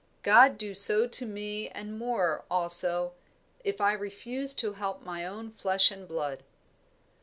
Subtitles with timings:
[0.23, 3.13] God do so to me and more also,
[3.63, 6.41] if I refuse to help my own flesh and blood!"